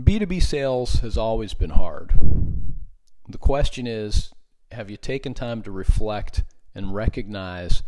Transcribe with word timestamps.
B2B 0.00 0.40
sales 0.40 1.00
has 1.00 1.18
always 1.18 1.54
been 1.54 1.70
hard. 1.70 2.12
The 3.28 3.36
question 3.36 3.88
is 3.88 4.32
have 4.70 4.90
you 4.90 4.96
taken 4.96 5.34
time 5.34 5.60
to 5.62 5.72
reflect 5.72 6.44
and 6.72 6.94
recognize 6.94 7.82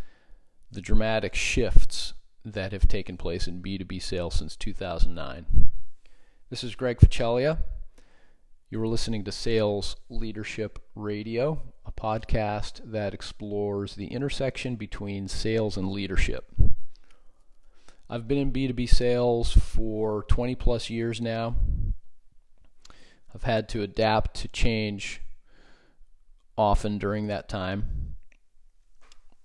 the 0.73 0.81
dramatic 0.81 1.37
shifts 1.37 2.15
that 2.45 2.73
have 2.73 2.89
taken 2.89 3.17
place 3.17 3.47
in 3.47 3.63
B2B 3.63 4.03
sales 4.03 4.35
since 4.35 4.57
2009? 4.57 5.71
This 6.51 6.65
is 6.65 6.75
Greg 6.75 6.99
Ficelia. 6.99 7.59
You 8.71 8.83
are 8.83 8.89
listening 8.89 9.23
to 9.23 9.33
Sales 9.33 9.95
Leadership 10.09 10.81
Radio, 10.97 11.63
a 11.87 11.93
podcast 11.93 12.81
that 12.91 13.15
explores 13.15 13.95
the 13.95 14.09
intersection 14.09 14.75
between 14.75 15.29
sales 15.29 15.77
and 15.77 15.93
leadership. 15.93 16.53
I've 18.09 18.27
been 18.27 18.39
in 18.39 18.53
B2B 18.53 18.89
sales 18.89 19.53
for 19.53 20.25
20 20.25 20.57
plus 20.57 20.91
years 20.91 21.21
now. 21.21 21.55
I've 23.35 23.45
had 23.45 23.69
to 23.71 23.83
adapt 23.83 24.35
to 24.37 24.49
change 24.49 25.21
often 26.57 26.99
during 26.99 27.27
that 27.29 27.49
time. 27.49 28.17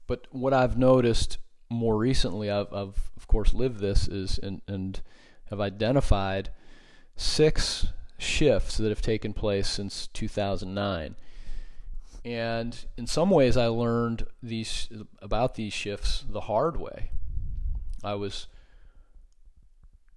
But 0.08 0.27
what 0.31 0.53
I've 0.53 0.77
noticed 0.77 1.38
more 1.70 1.98
recently, 1.98 2.49
I've, 2.49 2.71
I've 2.73 3.11
of 3.17 3.27
course 3.27 3.53
lived 3.53 3.80
this, 3.80 4.08
is 4.08 4.38
and, 4.38 4.61
and 4.67 5.02
have 5.49 5.59
identified 5.59 6.49
six 7.16 7.88
shifts 8.17 8.77
that 8.77 8.89
have 8.89 9.02
taken 9.02 9.34
place 9.34 9.67
since 9.67 10.08
2009. 10.08 11.16
And 12.23 12.86
in 12.97 13.05
some 13.05 13.30
ways, 13.30 13.55
I 13.55 13.67
learned 13.67 14.25
these 14.41 14.89
about 15.22 15.55
these 15.55 15.73
shifts 15.73 16.23
the 16.27 16.41
hard 16.41 16.77
way. 16.77 17.11
I 18.03 18.16
was 18.16 18.47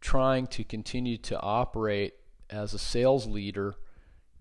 trying 0.00 0.46
to 0.46 0.64
continue 0.64 1.18
to 1.18 1.38
operate 1.40 2.14
as 2.50 2.74
a 2.74 2.78
sales 2.78 3.26
leader 3.26 3.74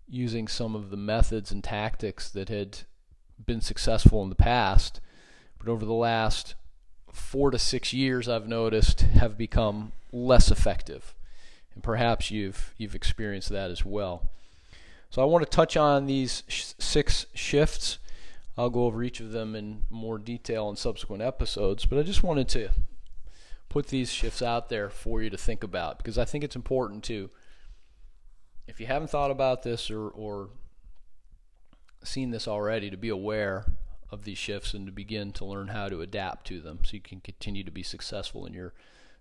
using 0.08 0.48
some 0.48 0.76
of 0.76 0.90
the 0.90 0.98
methods 0.98 1.52
and 1.52 1.64
tactics 1.64 2.30
that 2.30 2.50
had 2.50 2.80
been 3.46 3.62
successful 3.62 4.24
in 4.24 4.30
the 4.30 4.36
past, 4.36 5.02
but 5.60 5.68
over 5.68 5.86
the 5.86 5.94
last 5.94 6.56
four 7.12 7.52
to 7.52 7.60
six 7.60 7.94
years, 7.94 8.30
I've 8.30 8.48
noticed 8.48 9.02
have 9.02 9.38
become 9.38 9.92
less 10.12 10.52
effective. 10.52 11.14
And 11.74 11.84
perhaps 11.84 12.32
you've 12.32 12.74
you've 12.78 12.96
experienced 12.96 13.50
that 13.50 13.70
as 13.70 13.86
well. 13.86 14.30
So 15.10 15.22
I 15.22 15.26
want 15.26 15.46
to 15.46 15.50
touch 15.50 15.78
on 15.78 16.06
these 16.06 16.44
sh- 16.48 16.74
six 16.80 17.28
shifts. 17.34 18.00
I'll 18.58 18.70
go 18.70 18.86
over 18.86 19.04
each 19.04 19.20
of 19.20 19.32
them 19.32 19.56
in 19.56 19.84
more 19.90 20.18
detail 20.18 20.70
in 20.70 20.76
subsequent 20.76 21.22
episodes, 21.22 21.86
but 21.86 22.00
I 22.00 22.04
just 22.04 22.24
wanted 22.24 22.48
to 22.50 22.70
put 23.70 23.88
these 23.88 24.12
shifts 24.12 24.42
out 24.42 24.70
there 24.70 24.90
for 24.90 25.22
you 25.22 25.30
to 25.30 25.38
think 25.38 25.64
about 25.64 25.98
because 25.98 26.18
I 26.18 26.26
think 26.26 26.44
it's 26.44 26.56
important 26.56 27.04
to 27.06 27.30
if 28.68 28.80
you 28.80 28.86
haven't 28.86 29.10
thought 29.10 29.32
about 29.32 29.64
this 29.64 29.90
or, 29.90 30.10
or 30.10 30.50
seen 32.04 32.32
this 32.32 32.48
already, 32.48 32.90
to 32.90 32.98
be 32.98 33.10
aware 33.10 33.66
of 34.12 34.24
these 34.24 34.38
shifts 34.38 34.74
and 34.74 34.86
to 34.86 34.92
begin 34.92 35.32
to 35.34 35.46
learn 35.46 35.70
how 35.70 35.90
to 35.90 36.02
adapt 36.02 36.48
to 36.48 36.60
them 36.62 36.80
so 36.84 36.94
you 36.94 37.02
can 37.02 37.20
continue 37.20 37.64
to 37.64 37.72
be 37.72 37.84
successful 37.84 38.46
in 38.46 38.54
your 38.54 38.74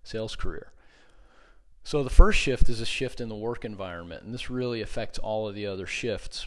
sales 0.03 0.35
career. 0.35 0.71
So, 1.83 2.03
the 2.03 2.09
first 2.09 2.37
shift 2.37 2.67
is 2.67 2.81
a 2.81 2.85
shift 2.85 3.21
in 3.21 3.29
the 3.29 3.35
work 3.35 3.63
environment, 3.63 4.23
and 4.23 4.33
this 4.33 4.49
really 4.49 4.81
affects 4.81 5.17
all 5.19 5.47
of 5.47 5.55
the 5.55 5.65
other 5.65 5.87
shifts. 5.87 6.45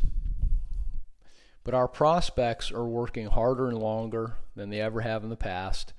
But 1.64 1.74
our 1.74 1.88
prospects 1.88 2.70
are 2.70 2.86
working 2.86 3.26
harder 3.26 3.68
and 3.68 3.78
longer 3.78 4.34
than 4.54 4.70
they 4.70 4.80
ever 4.80 5.00
have 5.00 5.22
in 5.22 5.30
the 5.30 5.36
past. 5.36 5.92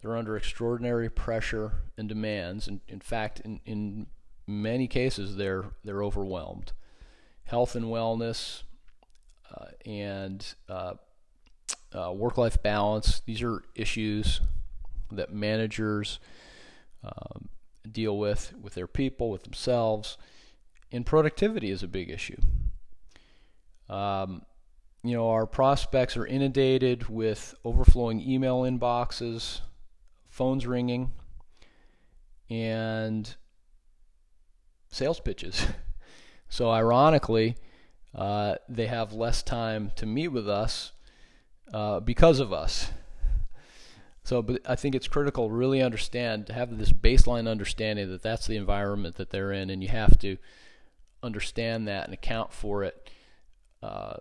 They're 0.00 0.16
under 0.16 0.36
extraordinary 0.36 1.08
pressure 1.08 1.82
and 1.96 2.08
demands. 2.08 2.66
And 2.66 2.80
in 2.88 3.00
fact, 3.00 3.40
in, 3.40 3.60
in 3.64 4.06
many 4.46 4.86
cases 4.88 5.36
they're 5.36 5.66
they're 5.84 6.02
overwhelmed. 6.02 6.72
Health 7.44 7.74
and 7.74 7.86
wellness 7.86 8.62
uh, 9.54 9.66
and 9.84 10.54
uh, 10.68 10.94
uh, 11.92 12.12
work-life 12.12 12.62
balance; 12.62 13.20
these 13.26 13.42
are 13.42 13.62
issues 13.74 14.40
that 15.10 15.32
managers 15.32 16.18
um, 17.04 17.48
deal 17.90 18.16
with 18.16 18.54
with 18.60 18.74
their 18.74 18.86
people, 18.86 19.30
with 19.30 19.44
themselves. 19.44 20.16
And 20.90 21.06
productivity 21.06 21.70
is 21.70 21.82
a 21.82 21.88
big 21.88 22.10
issue. 22.10 22.40
Um, 23.88 24.42
you 25.02 25.16
know, 25.16 25.30
our 25.30 25.46
prospects 25.46 26.16
are 26.16 26.26
inundated 26.26 27.08
with 27.08 27.54
overflowing 27.64 28.20
email 28.20 28.62
inboxes, 28.62 29.60
phones 30.28 30.66
ringing, 30.66 31.12
and 32.48 33.34
sales 34.92 35.18
pitches. 35.18 35.66
so, 36.48 36.70
ironically, 36.70 37.56
uh, 38.14 38.54
they 38.68 38.86
have 38.86 39.12
less 39.12 39.42
time 39.42 39.90
to 39.96 40.06
meet 40.06 40.28
with 40.28 40.48
us 40.48 40.92
uh, 41.74 41.98
because 41.98 42.38
of 42.38 42.52
us. 42.52 42.92
So, 44.24 44.40
but 44.40 44.60
I 44.64 44.76
think 44.76 44.94
it's 44.94 45.08
critical 45.08 45.48
to 45.48 45.54
really 45.54 45.82
understand 45.82 46.46
to 46.46 46.52
have 46.52 46.78
this 46.78 46.92
baseline 46.92 47.48
understanding 47.48 48.08
that 48.10 48.22
that's 48.22 48.46
the 48.46 48.56
environment 48.56 49.16
that 49.16 49.30
they're 49.30 49.50
in, 49.50 49.68
and 49.68 49.82
you 49.82 49.88
have 49.88 50.16
to 50.20 50.36
understand 51.22 51.88
that 51.88 52.04
and 52.04 52.14
account 52.14 52.52
for 52.52 52.84
it, 52.84 53.10
uh, 53.82 54.16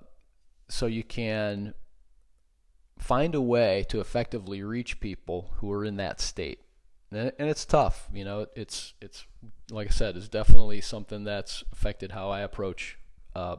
so 0.69 0.87
you 0.87 1.03
can 1.03 1.75
find 2.97 3.35
a 3.35 3.41
way 3.41 3.85
to 3.89 3.99
effectively 3.99 4.63
reach 4.63 4.99
people 4.99 5.51
who 5.57 5.71
are 5.71 5.85
in 5.85 5.97
that 5.97 6.19
state. 6.19 6.61
And, 7.11 7.33
it's 7.37 7.65
tough, 7.65 8.07
you 8.13 8.23
know. 8.23 8.47
It's 8.55 8.93
it's 9.01 9.25
like 9.69 9.87
I 9.87 9.91
said, 9.91 10.15
it's 10.15 10.29
definitely 10.29 10.81
something 10.81 11.23
that's 11.23 11.63
affected 11.73 12.13
how 12.13 12.29
I 12.29 12.39
approach 12.41 12.97
uh, 13.35 13.57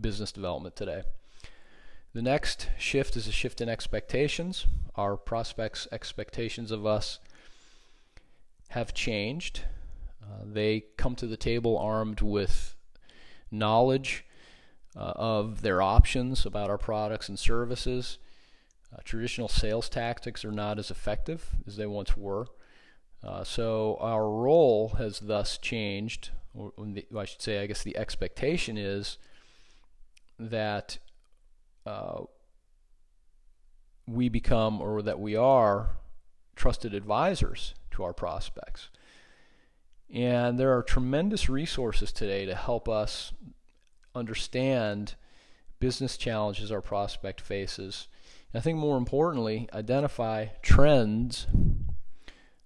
business 0.00 0.32
development 0.32 0.74
today. 0.74 1.02
The 2.14 2.22
next 2.22 2.68
shift 2.78 3.16
is 3.16 3.26
a 3.26 3.32
shift 3.32 3.60
in 3.60 3.68
expectations. 3.68 4.66
Our 4.96 5.16
prospects' 5.16 5.88
expectations 5.92 6.70
of 6.70 6.86
us 6.86 7.18
have 8.68 8.94
changed. 8.94 9.62
Uh, 10.22 10.44
they 10.44 10.84
come 10.96 11.14
to 11.16 11.26
the 11.26 11.36
table 11.36 11.78
armed 11.78 12.20
with 12.20 12.74
knowledge 13.50 14.24
uh, 14.96 15.12
of 15.16 15.62
their 15.62 15.82
options 15.82 16.46
about 16.46 16.70
our 16.70 16.78
products 16.78 17.28
and 17.28 17.38
services. 17.38 18.18
Uh, 18.92 18.98
traditional 19.04 19.48
sales 19.48 19.88
tactics 19.88 20.44
are 20.44 20.52
not 20.52 20.78
as 20.78 20.90
effective 20.90 21.50
as 21.66 21.76
they 21.76 21.86
once 21.86 22.16
were. 22.16 22.46
Uh, 23.24 23.44
so 23.44 23.96
our 24.00 24.28
role 24.28 24.90
has 24.98 25.20
thus 25.20 25.56
changed, 25.58 26.30
or 26.54 26.72
the, 26.78 27.06
I 27.16 27.24
should 27.24 27.42
say, 27.42 27.60
I 27.60 27.66
guess 27.66 27.82
the 27.82 27.96
expectation 27.96 28.76
is 28.76 29.18
that 30.38 30.98
uh, 31.86 32.22
we 34.06 34.28
become, 34.28 34.80
or 34.80 35.02
that 35.02 35.20
we 35.20 35.36
are, 35.36 35.90
trusted 36.56 36.94
advisors 36.94 37.74
to 37.92 38.02
our 38.02 38.12
prospects. 38.12 38.88
And 40.12 40.58
there 40.58 40.76
are 40.76 40.82
tremendous 40.82 41.48
resources 41.48 42.12
today 42.12 42.44
to 42.44 42.54
help 42.54 42.88
us 42.88 43.32
understand 44.14 45.14
business 45.80 46.16
challenges 46.16 46.70
our 46.70 46.82
prospect 46.82 47.40
faces. 47.40 48.08
And 48.52 48.60
I 48.60 48.62
think 48.62 48.78
more 48.78 48.98
importantly, 48.98 49.68
identify 49.72 50.46
trends 50.60 51.46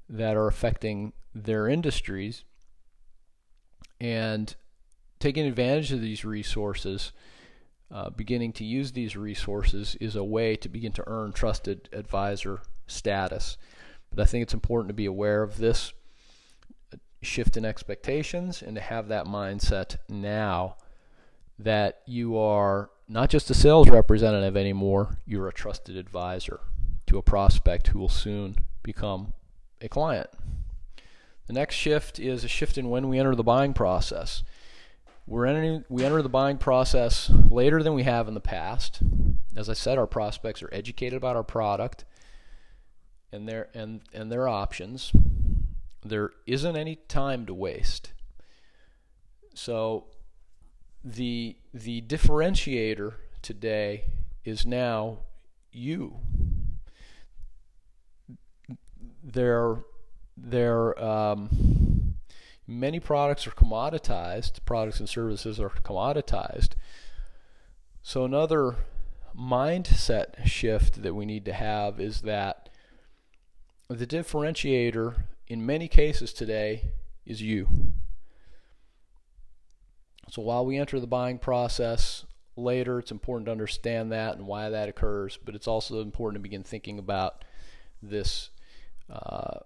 that 0.08 0.36
are 0.36 0.46
affecting 0.46 1.12
their 1.34 1.68
industries 1.68 2.44
and 4.00 4.54
taking 5.18 5.46
advantage 5.46 5.92
of 5.92 6.00
these 6.00 6.24
resources, 6.24 7.12
uh, 7.90 8.10
beginning 8.10 8.52
to 8.52 8.64
use 8.64 8.92
these 8.92 9.16
resources 9.16 9.96
is 10.00 10.16
a 10.16 10.24
way 10.24 10.56
to 10.56 10.68
begin 10.68 10.92
to 10.92 11.04
earn 11.06 11.32
trusted 11.32 11.88
advisor 11.92 12.60
status. 12.86 13.56
But 14.10 14.22
I 14.22 14.26
think 14.26 14.42
it's 14.42 14.54
important 14.54 14.88
to 14.88 14.94
be 14.94 15.06
aware 15.06 15.42
of 15.42 15.56
this 15.56 15.92
shift 17.22 17.56
in 17.56 17.64
expectations 17.64 18.62
and 18.62 18.76
to 18.76 18.80
have 18.80 19.09
that 19.09 19.26
mindset 19.26 19.97
now 20.09 20.76
that 21.59 22.00
you 22.06 22.36
are 22.36 22.91
not 23.09 23.30
just 23.30 23.50
a 23.50 23.54
sales 23.54 23.88
representative 23.88 24.56
anymore, 24.56 25.18
you're 25.24 25.48
a 25.48 25.52
trusted 25.52 25.97
advisor 25.97 26.60
to 27.06 27.18
a 27.18 27.22
prospect 27.22 27.88
who 27.88 27.98
will 27.98 28.09
soon 28.09 28.56
become 28.82 29.32
a 29.80 29.88
client. 29.88 30.30
The 31.46 31.52
next 31.52 31.76
shift 31.76 32.18
is 32.18 32.44
a 32.44 32.48
shift 32.48 32.76
in 32.76 32.90
when 32.90 33.08
we 33.08 33.18
enter 33.18 33.34
the 33.34 33.44
buying 33.44 33.72
process. 33.72 34.42
We're 35.26 35.46
entering, 35.46 35.84
we 35.88 36.04
enter 36.04 36.22
the 36.22 36.28
buying 36.28 36.58
process 36.58 37.30
later 37.50 37.82
than 37.82 37.94
we 37.94 38.04
have 38.04 38.28
in 38.28 38.34
the 38.34 38.40
past. 38.40 39.00
As 39.56 39.68
I 39.68 39.72
said, 39.74 39.98
our 39.98 40.06
prospects 40.06 40.62
are 40.62 40.72
educated 40.72 41.16
about 41.16 41.36
our 41.36 41.44
product 41.44 42.04
and 43.32 43.48
their 43.48 43.68
and, 43.74 44.02
and 44.12 44.30
their 44.30 44.48
options. 44.48 45.12
There 46.04 46.30
isn't 46.46 46.76
any 46.76 46.96
time 47.08 47.46
to 47.46 47.54
waste. 47.54 48.12
So 49.54 50.06
the 51.04 51.56
the 51.72 52.02
differentiator 52.02 53.14
today 53.42 54.04
is 54.44 54.66
now 54.66 55.18
you 55.72 56.18
their 59.32 59.84
their 60.36 61.02
um, 61.02 61.96
Many 62.66 62.98
products 62.98 63.46
are 63.46 63.52
commoditized, 63.52 64.64
products 64.64 64.98
and 64.98 65.08
services 65.08 65.60
are 65.60 65.70
commoditized. 65.70 66.70
So, 68.02 68.24
another 68.24 68.76
mindset 69.38 70.44
shift 70.46 71.02
that 71.02 71.14
we 71.14 71.26
need 71.26 71.44
to 71.44 71.52
have 71.52 72.00
is 72.00 72.22
that 72.22 72.68
the 73.88 74.06
differentiator 74.06 75.14
in 75.46 75.64
many 75.64 75.86
cases 75.86 76.32
today 76.32 76.86
is 77.24 77.40
you. 77.40 77.68
So 80.28 80.42
while 80.42 80.66
we 80.66 80.76
enter 80.76 80.98
the 80.98 81.06
buying 81.06 81.38
process 81.38 82.24
later, 82.56 82.98
it's 82.98 83.12
important 83.12 83.46
to 83.46 83.52
understand 83.52 84.10
that 84.10 84.36
and 84.36 84.46
why 84.46 84.70
that 84.70 84.88
occurs, 84.88 85.38
but 85.44 85.54
it's 85.54 85.68
also 85.68 86.00
important 86.00 86.42
to 86.42 86.48
begin 86.48 86.64
thinking 86.64 86.98
about 86.98 87.44
this 88.02 88.50
uh, 89.10 89.58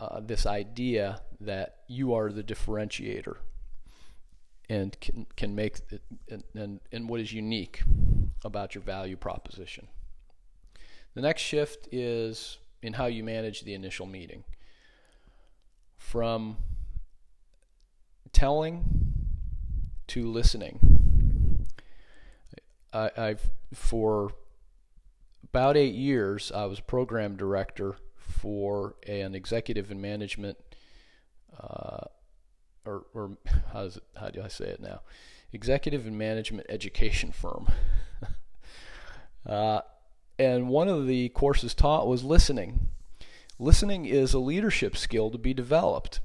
uh, 0.00 0.20
this 0.20 0.46
idea 0.46 1.20
that 1.40 1.78
you 1.88 2.14
are 2.14 2.32
the 2.32 2.42
differentiator 2.42 3.36
and 4.68 4.98
can 5.00 5.26
can 5.36 5.54
make 5.54 5.80
it, 5.90 6.02
and, 6.30 6.44
and 6.54 6.80
and 6.90 7.08
what 7.08 7.20
is 7.20 7.32
unique 7.32 7.82
about 8.44 8.74
your 8.74 8.82
value 8.82 9.16
proposition. 9.16 9.86
The 11.14 11.20
next 11.20 11.42
shift 11.42 11.88
is 11.92 12.58
in 12.82 12.94
how 12.94 13.06
you 13.06 13.22
manage 13.22 13.62
the 13.62 13.74
initial 13.74 14.06
meeting. 14.06 14.44
From 15.98 16.56
telling 18.32 18.84
to 20.08 20.30
listening. 20.30 21.68
I, 22.92 23.10
I've 23.16 23.50
for 23.72 24.32
about 25.44 25.76
eight 25.76 25.94
years 25.94 26.50
I 26.52 26.64
was 26.64 26.80
program 26.80 27.36
director 27.36 27.96
for 28.42 28.96
an 29.06 29.36
executive 29.36 29.92
and 29.92 30.02
management, 30.02 30.58
uh, 31.60 32.06
or, 32.84 33.06
or 33.14 33.38
how, 33.72 33.84
it, 33.84 33.98
how 34.16 34.30
do 34.30 34.42
I 34.42 34.48
say 34.48 34.64
it 34.64 34.80
now? 34.80 35.02
Executive 35.52 36.06
and 36.08 36.18
management 36.18 36.66
education 36.68 37.30
firm. 37.30 37.68
uh, 39.46 39.82
and 40.40 40.68
one 40.68 40.88
of 40.88 41.06
the 41.06 41.28
courses 41.28 41.72
taught 41.72 42.08
was 42.08 42.24
listening. 42.24 42.88
Listening 43.60 44.06
is 44.06 44.34
a 44.34 44.40
leadership 44.40 44.96
skill 44.96 45.30
to 45.30 45.38
be 45.38 45.54
developed. 45.54 46.18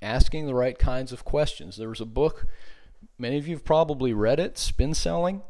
Asking 0.00 0.46
the 0.46 0.54
right 0.54 0.78
kinds 0.78 1.12
of 1.12 1.26
questions. 1.26 1.76
There 1.76 1.90
was 1.90 2.00
a 2.00 2.06
book, 2.06 2.46
many 3.18 3.36
of 3.36 3.46
you 3.46 3.56
have 3.56 3.66
probably 3.66 4.14
read 4.14 4.40
it, 4.40 4.56
Spin 4.56 4.94
Selling, 4.94 5.42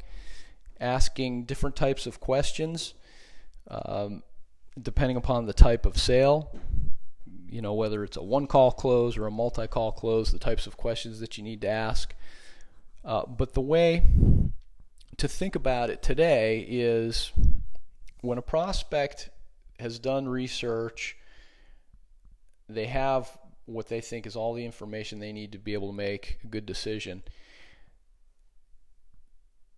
asking 0.81 1.45
different 1.45 1.77
types 1.77 2.05
of 2.05 2.19
questions 2.19 2.95
um, 3.69 4.25
depending 4.81 5.17
upon 5.17 5.47
the 5.47 5.53
type 5.53 5.87
of 5.87 5.99
sale. 5.99 6.55
You 7.49 7.63
know, 7.63 7.75
whether 7.75 8.05
it's 8.05 8.17
a 8.17 8.23
one 8.23 8.47
call 8.47 8.73
close 8.73 9.17
or 9.17 9.27
a 9.27 9.31
multi 9.31 9.67
call 9.67 9.93
close, 9.93 10.33
the 10.33 10.39
types 10.39 10.67
of 10.67 10.77
questions 10.77 11.21
that 11.21 11.39
you 11.39 11.45
need 11.45 11.61
to 11.63 11.69
ask. 11.69 12.15
Uh, 13.05 13.25
but 13.25 13.55
the 13.55 13.61
way 13.61 14.03
to 15.17 15.29
think 15.29 15.55
about 15.55 15.91
it 15.91 16.03
today 16.03 16.67
is 16.69 17.33
when 18.21 18.37
a 18.37 18.43
prospect 18.43 19.31
has 19.79 19.99
done 19.99 20.29
research, 20.29 21.17
they 22.69 22.87
have 22.87 23.31
what 23.67 23.89
they 23.89 24.01
think 24.01 24.27
is 24.27 24.37
all 24.37 24.55
the 24.55 24.65
information 24.65 25.19
they 25.19 25.33
need 25.33 25.53
to 25.53 25.59
be 25.59 25.75
able 25.75 25.89
to 25.89 25.97
make 25.97 26.39
a 26.45 26.47
good 26.47 26.67
decision. 26.67 27.23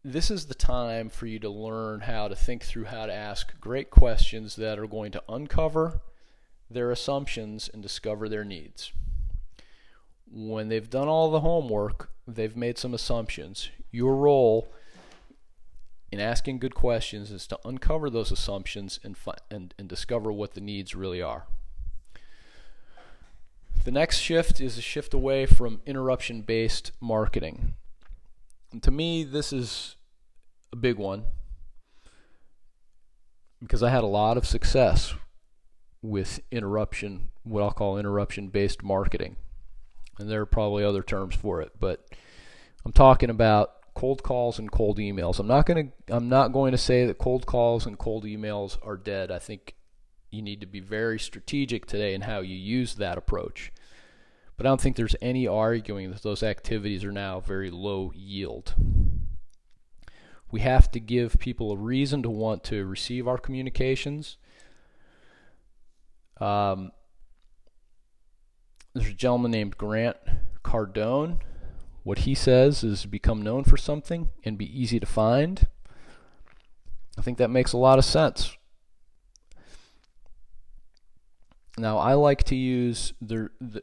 This 0.05 0.31
is 0.31 0.47
the 0.47 0.55
time 0.55 1.09
for 1.09 1.27
you 1.27 1.41
to 1.41 1.51
learn 1.51 2.01
how 2.01 2.29
to 2.29 2.37
think 2.37 2.63
through 2.63 2.85
how 2.85 3.07
to 3.07 3.13
ask 3.13 3.59
great 3.61 3.91
questions 3.91 4.55
that 4.57 4.79
are 4.79 4.87
going 4.87 5.11
to 5.13 5.23
uncover 5.29 6.01
their 6.71 6.93
assumptions 6.93 7.69
and 7.73 7.83
discover 7.83 8.29
their 8.29 8.45
needs. 8.45 8.93
When 10.31 10.69
they've 10.69 10.89
done 10.89 11.09
all 11.09 11.31
the 11.31 11.41
homework, 11.41 12.11
they've 12.29 12.57
made 12.57 12.79
some 12.79 12.95
assumptions. 12.95 13.71
Your 13.91 14.15
role 14.15 14.69
in 16.13 16.21
asking 16.21 16.61
good 16.61 16.77
questions 16.77 17.33
is 17.33 17.49
to 17.49 17.59
uncover 17.65 18.09
those 18.09 18.31
assumptions 18.31 19.01
and, 19.03 19.17
and, 19.51 19.75
and 19.79 19.89
discover 19.89 20.31
what 20.31 20.55
the 20.55 20.61
needs 20.61 20.95
really 20.95 21.21
are. 21.21 21.47
The 23.85 23.91
next 23.91 24.19
shift 24.19 24.61
is 24.61 24.79
a 24.79 24.83
shift 24.83 25.13
away 25.13 25.45
from 25.47 25.81
interruption 25.87 26.43
based 26.43 26.93
marketing. 27.01 27.75
To 28.83 28.91
me, 28.91 29.25
this 29.25 29.53
is 29.53 29.97
a 30.73 30.77
big 30.77 30.97
one 30.97 31.25
because 33.61 33.83
I 33.83 33.91
had 33.91 34.05
a 34.05 34.09
lot 34.09 34.37
of 34.37 34.47
success 34.47 35.15
with 36.03 36.41
interruption, 36.51 37.31
what 37.43 37.63
I'll 37.63 37.73
call 37.73 37.99
interruption 37.99 38.49
based 38.49 38.83
marketing. 38.83 39.37
And 40.19 40.31
there 40.31 40.41
are 40.41 40.47
probably 40.47 40.85
other 40.85 41.03
terms 41.03 41.35
for 41.35 41.61
it, 41.61 41.73
but 41.79 42.07
I'm 42.85 42.93
talking 42.93 43.31
about 43.31 43.73
cold 43.95 44.23
calls 44.23 44.59
and 44.59 44.71
cold 44.71 44.99
emails. 44.99 45.39
I'm 45.39 45.47
not 45.47 45.67
going 45.67 45.93
to 46.07 46.15
I'm 46.15 46.29
not 46.29 46.53
going 46.53 46.73
to 46.73 46.79
say 46.79 47.07
that 47.07 47.19
cold 47.19 47.47
calls 47.47 47.87
and 47.87 47.99
cold 47.99 48.25
emails 48.25 48.79
are 48.87 48.97
dead. 48.97 49.31
I 49.31 49.39
think 49.39 49.75
you 50.31 50.43
need 50.43 50.61
to 50.61 50.67
be 50.67 50.81
very 50.81 51.19
strategic 51.19 51.87
today 51.87 52.15
in 52.15 52.23
how 52.23 52.41
you 52.41 52.57
use 52.57 52.97
that 52.97 53.19
approach. 53.19 53.73
But 54.59 54.67
I 54.67 54.69
don't 54.69 54.81
think 54.81 54.97
there's 54.97 55.17
any 55.23 55.47
arguing 55.47 56.11
that 56.11 56.23
those 56.23 56.43
activities 56.43 57.05
are 57.05 57.13
now 57.13 57.41
very 57.41 57.71
low 57.71 58.13
yield. 58.15 58.75
We 60.51 60.61
have 60.61 60.91
to 60.91 61.01
give 61.01 61.39
people 61.39 61.73
a 61.73 61.77
reason 61.77 62.23
to 62.25 62.31
want 62.31 62.65
to 62.65 62.85
receive 62.85 63.27
our 63.27 63.39
communications. 63.39 64.37
Um, 66.39 66.93
there's 68.93 69.09
a 69.09 69.15
gentleman 69.15 69.53
named 69.53 69.79
Grant 69.79 70.19
Cardone 70.63 71.39
what 72.09 72.21
he 72.21 72.35
says 72.35 72.83
is 72.83 73.05
become 73.05 73.43
known 73.43 73.65
for 73.65 73.77
something 73.77 74.31
and 74.43 74.57
be 74.57 74.81
easy 74.81 74.99
to 74.99 75.05
find. 75.05 75.67
I 77.19 77.21
think 77.21 77.37
that 77.37 77.51
makes 77.51 77.75
a 77.75 77.77
lot 77.77 77.99
of 77.99 78.05
sense. 78.07 78.57
Now, 81.77 81.99
I 81.99 82.15
like 82.15 82.45
to 82.45 82.57
use 82.57 83.13
the, 83.21 83.51
the, 83.61 83.83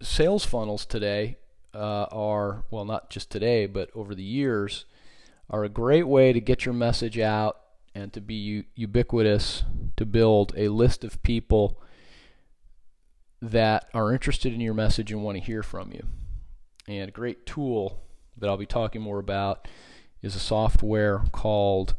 sales 0.00 0.44
funnels 0.44 0.86
today 0.86 1.36
uh, 1.74 2.06
are, 2.10 2.64
well, 2.70 2.84
not 2.84 3.10
just 3.10 3.30
today, 3.30 3.66
but 3.66 3.90
over 3.94 4.14
the 4.14 4.22
years, 4.22 4.84
are 5.50 5.64
a 5.64 5.68
great 5.68 6.06
way 6.06 6.32
to 6.32 6.40
get 6.40 6.64
your 6.64 6.74
message 6.74 7.18
out 7.18 7.58
and 7.94 8.12
to 8.12 8.20
be 8.20 8.34
u- 8.34 8.64
ubiquitous, 8.74 9.64
to 9.96 10.06
build 10.06 10.52
a 10.56 10.68
list 10.68 11.04
of 11.04 11.22
people 11.22 11.80
that 13.40 13.88
are 13.92 14.12
interested 14.12 14.52
in 14.52 14.60
your 14.60 14.74
message 14.74 15.10
and 15.10 15.22
want 15.22 15.36
to 15.36 15.44
hear 15.44 15.62
from 15.62 15.92
you. 15.92 16.06
And 16.86 17.08
a 17.08 17.12
great 17.12 17.44
tool 17.44 18.00
that 18.36 18.48
I'll 18.48 18.56
be 18.56 18.66
talking 18.66 19.02
more 19.02 19.18
about 19.18 19.68
is 20.22 20.36
a 20.36 20.40
software 20.40 21.24
called 21.32 21.94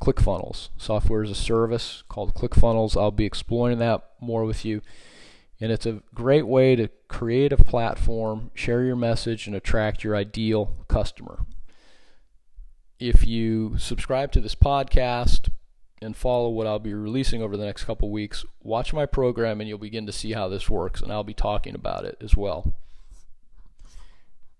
ClickFunnels. 0.00 0.68
Software 0.76 1.22
as 1.22 1.30
a 1.30 1.34
service 1.34 2.02
called 2.08 2.34
ClickFunnels. 2.34 3.00
I'll 3.00 3.10
be 3.10 3.24
exploring 3.24 3.78
that 3.78 4.10
more 4.20 4.44
with 4.44 4.64
you. 4.64 4.82
And 5.60 5.72
it's 5.72 5.86
a 5.86 6.02
great 6.14 6.46
way 6.46 6.76
to 6.76 6.88
create 7.08 7.52
a 7.52 7.56
platform, 7.56 8.50
share 8.54 8.82
your 8.82 8.96
message, 8.96 9.46
and 9.46 9.56
attract 9.56 10.04
your 10.04 10.14
ideal 10.14 10.74
customer. 10.88 11.46
If 12.98 13.26
you 13.26 13.78
subscribe 13.78 14.32
to 14.32 14.40
this 14.40 14.54
podcast 14.54 15.48
and 16.02 16.14
follow 16.14 16.50
what 16.50 16.66
I'll 16.66 16.78
be 16.78 16.92
releasing 16.92 17.42
over 17.42 17.56
the 17.56 17.64
next 17.64 17.84
couple 17.84 18.10
weeks, 18.10 18.44
watch 18.62 18.92
my 18.92 19.06
program 19.06 19.60
and 19.60 19.68
you'll 19.68 19.78
begin 19.78 20.06
to 20.06 20.12
see 20.12 20.32
how 20.32 20.48
this 20.48 20.68
works. 20.68 21.00
And 21.00 21.10
I'll 21.10 21.24
be 21.24 21.34
talking 21.34 21.74
about 21.74 22.04
it 22.04 22.18
as 22.20 22.36
well. 22.36 22.74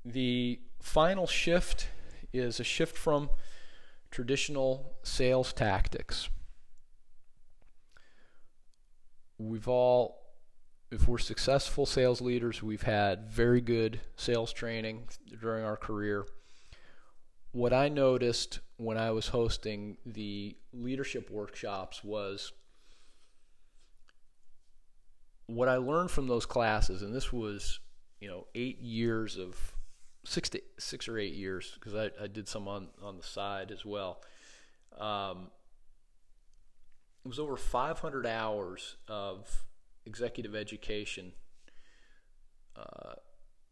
The 0.04 0.60
final 0.80 1.26
shift 1.26 1.88
is 2.32 2.60
a 2.60 2.64
shift 2.64 2.96
from 2.96 3.28
traditional 4.10 4.94
sales 5.02 5.52
tactics. 5.52 6.28
We've 9.38 9.68
all, 9.68 10.25
if 10.90 11.08
we're 11.08 11.18
successful 11.18 11.86
sales 11.86 12.20
leaders, 12.20 12.62
we've 12.62 12.82
had 12.82 13.30
very 13.30 13.60
good 13.60 14.00
sales 14.16 14.52
training 14.52 15.08
during 15.40 15.64
our 15.64 15.76
career. 15.76 16.26
What 17.52 17.72
I 17.72 17.88
noticed 17.88 18.60
when 18.76 18.98
I 18.98 19.10
was 19.10 19.28
hosting 19.28 19.96
the 20.04 20.56
leadership 20.72 21.30
workshops 21.30 22.04
was 22.04 22.52
what 25.46 25.68
I 25.68 25.76
learned 25.76 26.10
from 26.10 26.28
those 26.28 26.46
classes, 26.46 27.02
and 27.02 27.14
this 27.14 27.32
was, 27.32 27.80
you 28.20 28.28
know, 28.28 28.46
eight 28.54 28.80
years 28.80 29.38
of 29.38 29.74
six 30.24 30.48
to 30.50 30.60
six 30.78 31.08
or 31.08 31.18
eight 31.18 31.34
years 31.34 31.72
because 31.74 31.94
I, 31.94 32.10
I 32.22 32.26
did 32.26 32.48
some 32.48 32.66
on 32.68 32.88
on 33.02 33.16
the 33.16 33.22
side 33.22 33.70
as 33.70 33.84
well. 33.84 34.22
Um, 34.98 35.50
it 37.24 37.28
was 37.28 37.38
over 37.38 37.56
500 37.56 38.26
hours 38.26 38.96
of 39.08 39.64
executive 40.06 40.54
education 40.54 41.32
uh, 42.76 43.14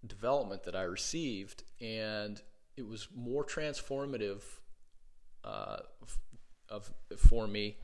development 0.07 0.65
that 0.65 0.77
I 0.77 0.83
received, 0.83 1.65
and 1.81 2.43
it 2.77 2.87
was 2.87 3.09
more 3.15 3.45
transformative 3.45 4.43
uh, 5.45 5.79
of 6.69 6.93
for 7.17 7.47
me 7.47 7.79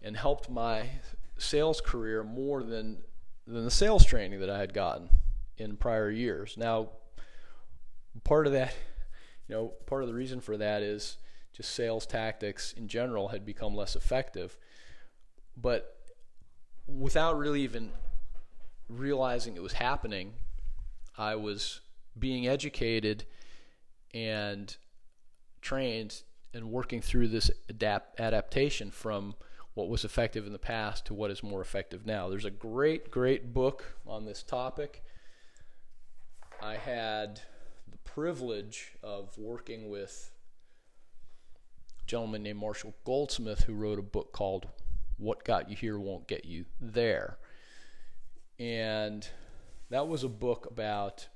and 0.00 0.16
helped 0.16 0.48
my 0.48 0.90
sales 1.36 1.80
career 1.80 2.22
more 2.24 2.62
than 2.62 3.02
than 3.46 3.64
the 3.64 3.70
sales 3.70 4.04
training 4.04 4.40
that 4.40 4.50
I 4.50 4.58
had 4.58 4.72
gotten. 4.72 5.10
in 5.58 5.76
prior 5.76 6.10
years. 6.10 6.56
Now, 6.56 6.90
part 8.24 8.46
of 8.46 8.52
that, 8.52 8.74
you 9.48 9.54
know, 9.54 9.72
part 9.86 10.02
of 10.02 10.08
the 10.08 10.14
reason 10.14 10.40
for 10.40 10.56
that 10.56 10.82
is 10.82 11.18
just 11.52 11.74
sales 11.74 12.06
tactics 12.06 12.72
in 12.72 12.88
general 12.88 13.28
had 13.28 13.46
become 13.46 13.74
less 13.74 13.96
effective. 13.96 14.58
But 15.56 15.95
without 16.86 17.38
really 17.38 17.62
even 17.62 17.90
realizing 18.88 19.56
it 19.56 19.62
was 19.62 19.74
happening, 19.74 20.34
I 21.18 21.34
was 21.34 21.80
being 22.18 22.46
educated 22.46 23.24
and 24.14 24.76
trained 25.60 26.22
and 26.54 26.70
working 26.70 27.00
through 27.00 27.28
this 27.28 27.50
adapt 27.68 28.18
adaptation 28.20 28.90
from 28.90 29.34
what 29.74 29.88
was 29.88 30.04
effective 30.04 30.46
in 30.46 30.52
the 30.52 30.58
past 30.58 31.04
to 31.06 31.14
what 31.14 31.30
is 31.30 31.42
more 31.42 31.60
effective 31.60 32.06
now. 32.06 32.28
There's 32.28 32.46
a 32.46 32.50
great, 32.50 33.10
great 33.10 33.52
book 33.52 33.96
on 34.06 34.24
this 34.24 34.42
topic. 34.42 35.02
I 36.62 36.76
had 36.76 37.42
the 37.90 37.98
privilege 37.98 38.92
of 39.02 39.36
working 39.36 39.90
with 39.90 40.30
a 42.02 42.06
gentleman 42.06 42.42
named 42.42 42.58
Marshall 42.58 42.94
Goldsmith 43.04 43.64
who 43.64 43.74
wrote 43.74 43.98
a 43.98 44.02
book 44.02 44.32
called 44.32 44.66
What 45.18 45.44
Got 45.44 45.70
You 45.70 45.76
Here 45.76 45.98
Won't 45.98 46.26
Get 46.26 46.44
You 46.44 46.66
There. 46.80 47.38
And 48.58 49.26
that 49.90 50.08
was 50.08 50.24
a 50.24 50.28
book 50.28 50.66
about 50.70 51.28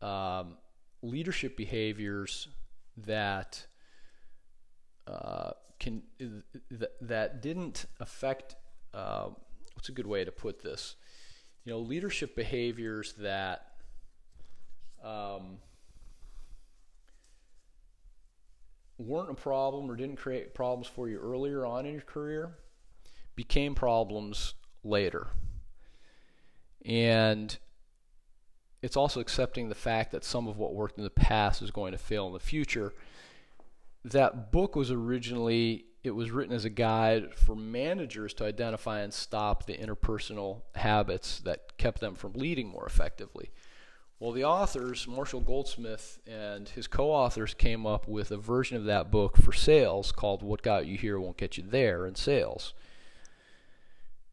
um, 0.00 0.56
leadership 1.02 1.56
behaviors 1.56 2.48
that 2.96 3.66
uh, 5.06 5.52
can 5.78 6.02
th- 6.18 6.90
that 7.00 7.42
didn't 7.42 7.86
affect. 8.00 8.56
Uh, 8.92 9.30
what's 9.74 9.88
a 9.88 9.92
good 9.92 10.06
way 10.06 10.24
to 10.24 10.32
put 10.32 10.62
this? 10.62 10.96
You 11.64 11.72
know, 11.72 11.78
leadership 11.80 12.34
behaviors 12.34 13.14
that 13.14 13.66
um, 15.02 15.58
weren't 18.98 19.30
a 19.30 19.34
problem 19.34 19.90
or 19.90 19.96
didn't 19.96 20.16
create 20.16 20.54
problems 20.54 20.86
for 20.86 21.08
you 21.08 21.18
earlier 21.18 21.64
on 21.64 21.86
in 21.86 21.92
your 21.92 22.02
career 22.02 22.58
became 23.36 23.74
problems 23.74 24.54
later. 24.82 25.28
And 26.84 27.56
it's 28.82 28.96
also 28.96 29.20
accepting 29.20 29.68
the 29.68 29.74
fact 29.74 30.10
that 30.12 30.24
some 30.24 30.48
of 30.48 30.58
what 30.58 30.74
worked 30.74 30.98
in 30.98 31.04
the 31.04 31.10
past 31.10 31.62
is 31.62 31.70
going 31.70 31.92
to 31.92 31.98
fail 31.98 32.26
in 32.26 32.32
the 32.32 32.40
future. 32.40 32.92
That 34.04 34.50
book 34.50 34.74
was 34.74 34.90
originally 34.90 35.84
it 36.04 36.12
was 36.12 36.30
written 36.30 36.54
as 36.54 36.64
a 36.64 36.70
guide 36.70 37.34
for 37.34 37.54
managers 37.54 38.32
to 38.34 38.44
identify 38.44 39.00
and 39.00 39.12
stop 39.12 39.66
the 39.66 39.76
interpersonal 39.76 40.62
habits 40.74 41.40
that 41.40 41.76
kept 41.76 42.00
them 42.00 42.14
from 42.14 42.32
leading 42.34 42.68
more 42.68 42.86
effectively. 42.86 43.50
Well, 44.20 44.32
the 44.32 44.44
authors, 44.44 45.06
Marshall 45.06 45.40
Goldsmith 45.40 46.18
and 46.26 46.68
his 46.68 46.88
co 46.88 47.10
authors, 47.10 47.54
came 47.54 47.86
up 47.86 48.08
with 48.08 48.32
a 48.32 48.36
version 48.36 48.76
of 48.76 48.84
that 48.84 49.12
book 49.12 49.36
for 49.36 49.52
sales 49.52 50.10
called 50.10 50.42
What 50.42 50.60
Got 50.60 50.86
You 50.86 50.96
Here 50.96 51.20
Won't 51.20 51.36
Get 51.36 51.56
You 51.56 51.62
There 51.62 52.04
in 52.04 52.16
Sales. 52.16 52.74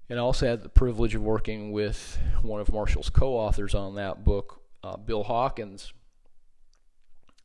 And 0.10 0.18
I 0.18 0.22
also 0.24 0.48
had 0.48 0.64
the 0.64 0.70
privilege 0.70 1.14
of 1.14 1.22
working 1.22 1.72
with 1.72 2.20
one 2.42 2.62
of 2.62 2.74
Marshall's 2.74 3.12
co 3.12 3.34
authors 3.34 3.76
on 3.76 3.94
that 3.96 4.24
book, 4.24 4.62
uh, 4.84 4.98
Bill 4.98 5.24
Hawkins. 5.24 5.94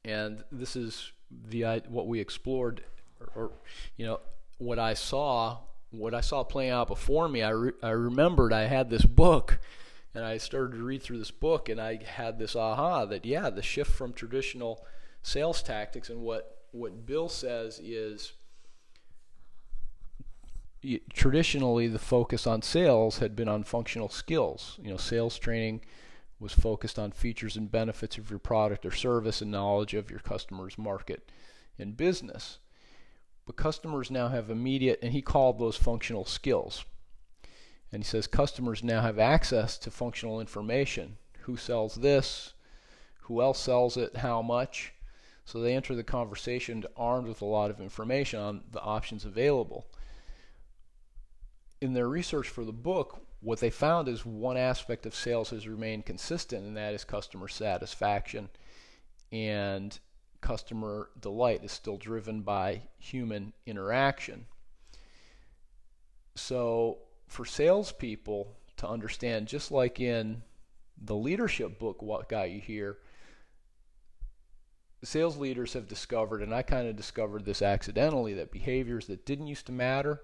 And 0.02 0.42
this 0.50 0.76
is 0.76 1.12
the 1.30 1.82
what 1.88 2.06
we 2.06 2.20
explored, 2.20 2.82
or, 3.20 3.42
or, 3.42 3.52
you 3.98 4.06
know, 4.06 4.20
what 4.56 4.78
I 4.78 4.94
saw, 4.94 5.58
what 5.90 6.14
I 6.14 6.22
saw 6.22 6.42
playing 6.42 6.70
out 6.70 6.88
before 6.88 7.28
me. 7.28 7.42
I, 7.42 7.50
re- 7.50 7.72
I 7.82 7.90
remembered 7.90 8.54
I 8.54 8.62
had 8.62 8.88
this 8.88 9.04
book, 9.04 9.58
and 10.14 10.24
I 10.24 10.38
started 10.38 10.76
to 10.76 10.82
read 10.82 11.02
through 11.02 11.18
this 11.18 11.30
book, 11.30 11.68
and 11.68 11.80
I 11.80 12.02
had 12.02 12.38
this 12.38 12.56
aha 12.56 13.04
that 13.06 13.24
yeah, 13.24 13.50
the 13.50 13.62
shift 13.62 13.92
from 13.92 14.12
traditional 14.12 14.84
sales 15.22 15.62
tactics 15.62 16.08
and 16.08 16.22
what 16.22 16.58
what 16.72 17.04
Bill 17.06 17.28
says 17.28 17.78
is 17.78 18.32
traditionally 21.12 21.88
the 21.88 21.98
focus 21.98 22.46
on 22.46 22.62
sales 22.62 23.18
had 23.18 23.36
been 23.36 23.48
on 23.48 23.64
functional 23.64 24.08
skills. 24.08 24.78
You 24.82 24.90
know, 24.90 24.96
sales 24.96 25.38
training 25.38 25.82
was 26.38 26.52
focused 26.52 26.98
on 26.98 27.12
features 27.12 27.56
and 27.56 27.70
benefits 27.70 28.16
of 28.16 28.30
your 28.30 28.38
product 28.38 28.86
or 28.86 28.90
service 28.90 29.42
and 29.42 29.50
knowledge 29.50 29.92
of 29.94 30.10
your 30.10 30.20
customer's 30.20 30.78
market 30.78 31.30
and 31.78 31.96
business. 31.96 32.58
But 33.46 33.56
customers 33.56 34.10
now 34.10 34.28
have 34.28 34.48
immediate, 34.48 35.00
and 35.02 35.12
he 35.12 35.22
called 35.22 35.58
those 35.58 35.76
functional 35.76 36.24
skills. 36.24 36.84
And 37.92 38.02
he 38.02 38.06
says 38.06 38.26
customers 38.26 38.84
now 38.84 39.02
have 39.02 39.18
access 39.18 39.76
to 39.78 39.90
functional 39.90 40.40
information. 40.40 41.16
Who 41.40 41.56
sells 41.56 41.96
this? 41.96 42.54
Who 43.22 43.42
else 43.42 43.58
sells 43.58 43.96
it? 43.96 44.18
How 44.18 44.42
much? 44.42 44.92
So 45.44 45.60
they 45.60 45.74
enter 45.74 45.94
the 45.94 46.04
conversation 46.04 46.84
armed 46.96 47.26
with 47.26 47.42
a 47.42 47.46
lot 47.46 47.70
of 47.70 47.80
information 47.80 48.38
on 48.38 48.62
the 48.70 48.80
options 48.80 49.24
available 49.24 49.86
in 51.80 51.94
their 51.94 52.08
research 52.08 52.48
for 52.48 52.64
the 52.64 52.72
book, 52.72 53.20
what 53.40 53.60
they 53.60 53.70
found 53.70 54.08
is 54.08 54.26
one 54.26 54.56
aspect 54.56 55.06
of 55.06 55.14
sales 55.14 55.50
has 55.50 55.66
remained 55.66 56.04
consistent, 56.04 56.66
and 56.66 56.76
that 56.76 56.94
is 56.94 57.04
customer 57.04 57.48
satisfaction. 57.48 58.50
And 59.32 59.98
customer 60.40 61.10
delight 61.20 61.64
is 61.64 61.72
still 61.72 61.96
driven 61.96 62.42
by 62.42 62.82
human 62.98 63.52
interaction. 63.66 64.46
So, 66.34 66.98
for 67.30 67.44
salespeople 67.44 68.56
to 68.76 68.88
understand, 68.88 69.46
just 69.46 69.70
like 69.70 70.00
in 70.00 70.42
the 71.00 71.14
leadership 71.14 71.78
book, 71.78 72.02
What 72.02 72.28
Got 72.28 72.50
You 72.50 72.60
Here, 72.60 72.98
sales 75.04 75.36
leaders 75.36 75.74
have 75.74 75.86
discovered, 75.86 76.42
and 76.42 76.52
I 76.52 76.62
kind 76.62 76.88
of 76.88 76.96
discovered 76.96 77.44
this 77.44 77.62
accidentally, 77.62 78.34
that 78.34 78.50
behaviors 78.50 79.06
that 79.06 79.24
didn't 79.24 79.46
used 79.46 79.66
to 79.66 79.72
matter 79.72 80.22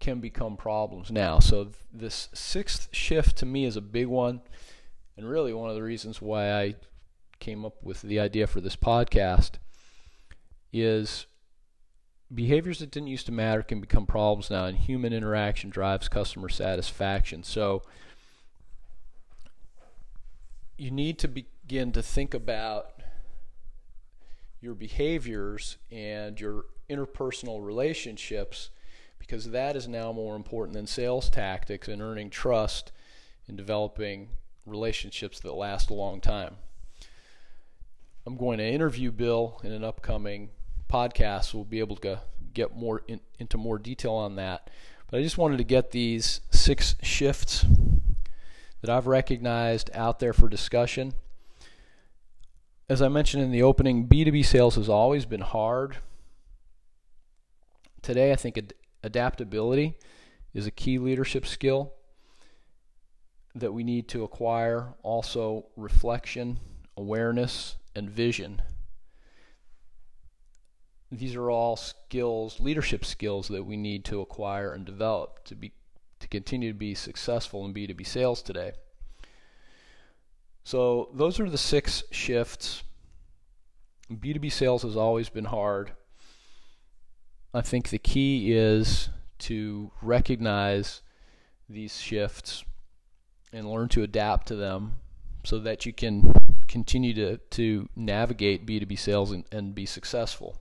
can 0.00 0.20
become 0.20 0.56
problems 0.56 1.10
now. 1.10 1.40
So 1.40 1.72
this 1.92 2.30
sixth 2.32 2.88
shift 2.90 3.36
to 3.36 3.46
me 3.46 3.66
is 3.66 3.76
a 3.76 3.82
big 3.82 4.06
one, 4.06 4.40
and 5.18 5.28
really 5.28 5.52
one 5.52 5.68
of 5.68 5.76
the 5.76 5.82
reasons 5.82 6.22
why 6.22 6.50
I 6.50 6.76
came 7.38 7.66
up 7.66 7.82
with 7.82 8.00
the 8.00 8.18
idea 8.18 8.46
for 8.46 8.62
this 8.62 8.76
podcast 8.76 9.56
is 10.72 11.26
behaviors 12.34 12.80
that 12.80 12.90
didn't 12.90 13.08
used 13.08 13.26
to 13.26 13.32
matter 13.32 13.62
can 13.62 13.80
become 13.80 14.06
problems 14.06 14.50
now, 14.50 14.66
and 14.66 14.76
human 14.76 15.12
interaction 15.12 15.70
drives 15.70 16.08
customer 16.08 16.48
satisfaction. 16.48 17.42
So 17.42 17.82
you 20.76 20.90
need 20.90 21.18
to 21.20 21.28
begin 21.28 21.92
to 21.92 22.02
think 22.02 22.34
about 22.34 23.02
your 24.60 24.74
behaviors 24.74 25.76
and 25.90 26.40
your 26.40 26.64
interpersonal 26.90 27.64
relationships 27.64 28.70
because 29.18 29.50
that 29.50 29.76
is 29.76 29.88
now 29.88 30.12
more 30.12 30.36
important 30.36 30.74
than 30.74 30.86
sales 30.86 31.30
tactics 31.30 31.88
and 31.88 32.02
earning 32.02 32.30
trust 32.30 32.92
and 33.46 33.56
developing 33.56 34.28
relationships 34.66 35.40
that 35.40 35.52
last 35.52 35.90
a 35.90 35.94
long 35.94 36.20
time. 36.20 36.56
I'm 38.26 38.36
going 38.36 38.58
to 38.58 38.64
interview 38.64 39.10
Bill 39.10 39.60
in 39.62 39.72
an 39.72 39.84
upcoming 39.84 40.50
podcast. 40.94 41.46
So 41.46 41.58
we'll 41.58 41.64
be 41.64 41.80
able 41.80 41.96
to 41.96 42.20
get 42.52 42.76
more 42.76 43.02
in, 43.08 43.20
into 43.38 43.58
more 43.58 43.78
detail 43.78 44.12
on 44.12 44.36
that. 44.36 44.70
But 45.10 45.18
I 45.18 45.22
just 45.22 45.38
wanted 45.38 45.58
to 45.58 45.64
get 45.64 45.90
these 45.90 46.40
six 46.50 46.94
shifts 47.02 47.64
that 48.80 48.90
I've 48.90 49.06
recognized 49.06 49.90
out 49.92 50.20
there 50.20 50.32
for 50.32 50.48
discussion. 50.48 51.14
As 52.88 53.02
I 53.02 53.08
mentioned 53.08 53.42
in 53.42 53.50
the 53.50 53.62
opening, 53.62 54.06
B2B 54.06 54.44
sales 54.44 54.76
has 54.76 54.88
always 54.88 55.24
been 55.24 55.40
hard. 55.40 55.96
Today, 58.02 58.30
I 58.32 58.36
think 58.36 58.72
adaptability 59.02 59.96
is 60.52 60.66
a 60.66 60.70
key 60.70 60.98
leadership 60.98 61.46
skill 61.46 61.94
that 63.54 63.72
we 63.72 63.82
need 63.82 64.06
to 64.08 64.22
acquire. 64.22 64.94
Also, 65.02 65.66
reflection, 65.76 66.60
awareness, 66.96 67.76
and 67.96 68.10
vision. 68.10 68.60
These 71.10 71.34
are 71.36 71.50
all 71.50 71.76
skills, 71.76 72.60
leadership 72.60 73.04
skills 73.04 73.48
that 73.48 73.64
we 73.64 73.76
need 73.76 74.04
to 74.06 74.20
acquire 74.20 74.72
and 74.72 74.84
develop 74.84 75.44
to 75.44 75.54
be 75.54 75.72
to 76.20 76.28
continue 76.28 76.72
to 76.72 76.78
be 76.78 76.94
successful 76.94 77.64
in 77.66 77.74
B2B 77.74 78.06
sales 78.06 78.40
today. 78.42 78.72
So, 80.64 81.10
those 81.12 81.38
are 81.38 81.50
the 81.50 81.58
six 81.58 82.02
shifts. 82.10 82.82
B2B 84.10 84.50
sales 84.50 84.82
has 84.82 84.96
always 84.96 85.28
been 85.28 85.44
hard. 85.44 85.92
I 87.52 87.60
think 87.60 87.90
the 87.90 87.98
key 87.98 88.52
is 88.52 89.10
to 89.40 89.90
recognize 90.00 91.02
these 91.68 92.00
shifts 92.00 92.64
and 93.52 93.70
learn 93.70 93.88
to 93.90 94.02
adapt 94.02 94.48
to 94.48 94.56
them 94.56 94.96
so 95.44 95.58
that 95.58 95.84
you 95.84 95.92
can 95.92 96.32
continue 96.66 97.12
to, 97.14 97.36
to 97.36 97.88
navigate 97.94 98.66
B2B 98.66 98.98
sales 98.98 99.30
and, 99.30 99.44
and 99.52 99.74
be 99.74 99.86
successful. 99.86 100.60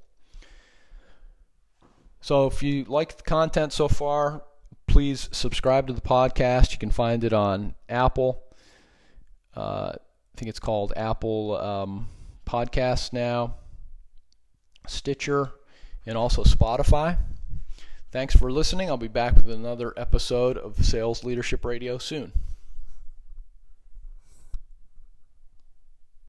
So 2.24 2.48
if 2.48 2.64
you 2.64 2.86
like 2.86 3.18
the 3.18 3.24
content 3.24 3.74
so 3.74 3.90
far, 3.90 4.44
please 4.88 5.28
subscribe 5.34 5.88
to 5.88 5.94
the 5.94 6.00
podcast. 6.00 6.72
You 6.72 6.78
can 6.78 6.90
find 6.90 7.22
it 7.26 7.34
on 7.34 7.76
Apple, 7.90 8.42
Uh, 9.58 9.92
I 9.96 10.38
think 10.38 10.48
it's 10.48 10.60
called 10.60 10.94
Apple 10.96 11.58
um, 11.58 12.08
Podcasts 12.46 13.12
now, 13.12 13.56
Stitcher, 14.88 15.52
and 16.06 16.18
also 16.18 16.44
Spotify. 16.46 17.18
Thanks 18.12 18.36
for 18.38 18.50
listening. 18.50 18.90
I'll 18.90 18.96
be 18.96 19.10
back 19.10 19.36
with 19.36 19.50
another 19.50 19.94
episode 19.98 20.58
of 20.58 20.86
Sales 20.86 21.26
Leadership 21.26 21.66
Radio 21.66 21.98
soon. 21.98 22.32